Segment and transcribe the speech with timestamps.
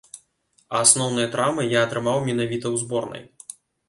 [0.77, 3.23] А асноўныя траўмы я атрымаў менавіта ў зборнай.